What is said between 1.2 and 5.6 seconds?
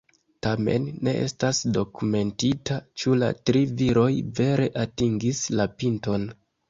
estas dokumentita, ĉu la tri viroj vere atingis